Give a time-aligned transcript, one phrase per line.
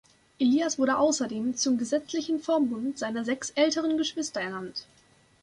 [0.39, 4.87] Elias wurde außerdem zum gesetzlichen Vormund seiner sechs älteren Geschwister ernannt.